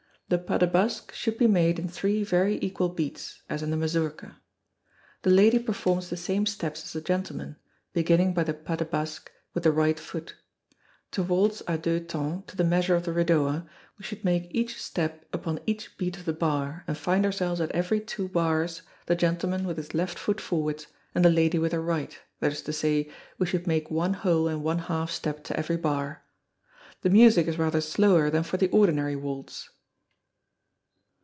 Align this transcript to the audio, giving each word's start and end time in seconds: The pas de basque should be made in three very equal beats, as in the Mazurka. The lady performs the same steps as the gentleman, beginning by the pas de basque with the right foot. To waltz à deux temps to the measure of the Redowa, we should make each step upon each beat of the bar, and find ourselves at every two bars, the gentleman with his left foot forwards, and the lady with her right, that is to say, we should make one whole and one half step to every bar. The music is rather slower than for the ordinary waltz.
The 0.31 0.37
pas 0.37 0.59
de 0.61 0.67
basque 0.67 1.13
should 1.13 1.37
be 1.37 1.47
made 1.47 1.77
in 1.77 1.89
three 1.89 2.23
very 2.23 2.57
equal 2.63 2.87
beats, 2.87 3.41
as 3.49 3.61
in 3.61 3.69
the 3.69 3.75
Mazurka. 3.75 4.37
The 5.23 5.29
lady 5.29 5.59
performs 5.59 6.09
the 6.09 6.15
same 6.15 6.45
steps 6.45 6.85
as 6.85 6.93
the 6.93 7.01
gentleman, 7.01 7.57
beginning 7.91 8.33
by 8.33 8.45
the 8.45 8.53
pas 8.53 8.77
de 8.77 8.85
basque 8.85 9.29
with 9.53 9.63
the 9.63 9.73
right 9.73 9.99
foot. 9.99 10.35
To 11.11 11.21
waltz 11.21 11.61
à 11.63 11.81
deux 11.81 11.99
temps 11.99 12.45
to 12.47 12.55
the 12.55 12.63
measure 12.63 12.95
of 12.95 13.03
the 13.03 13.11
Redowa, 13.11 13.67
we 13.97 14.05
should 14.05 14.23
make 14.23 14.47
each 14.51 14.81
step 14.81 15.25
upon 15.33 15.59
each 15.65 15.97
beat 15.97 16.15
of 16.15 16.23
the 16.23 16.31
bar, 16.31 16.85
and 16.87 16.97
find 16.97 17.25
ourselves 17.25 17.59
at 17.59 17.69
every 17.73 17.99
two 17.99 18.29
bars, 18.29 18.83
the 19.07 19.17
gentleman 19.17 19.65
with 19.67 19.75
his 19.75 19.93
left 19.93 20.17
foot 20.17 20.39
forwards, 20.39 20.87
and 21.13 21.25
the 21.25 21.29
lady 21.29 21.59
with 21.59 21.73
her 21.73 21.81
right, 21.81 22.17
that 22.39 22.53
is 22.53 22.61
to 22.61 22.71
say, 22.71 23.11
we 23.37 23.45
should 23.45 23.67
make 23.67 23.91
one 23.91 24.13
whole 24.13 24.47
and 24.47 24.63
one 24.63 24.79
half 24.79 25.11
step 25.11 25.43
to 25.43 25.57
every 25.59 25.75
bar. 25.75 26.23
The 27.01 27.09
music 27.09 27.47
is 27.49 27.59
rather 27.59 27.81
slower 27.81 28.29
than 28.29 28.43
for 28.43 28.55
the 28.55 28.69
ordinary 28.69 29.17
waltz. 29.17 29.69